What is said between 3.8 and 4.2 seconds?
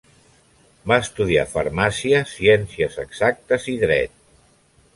Dret.